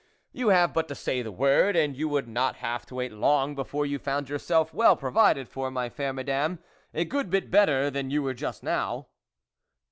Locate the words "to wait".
2.87-3.11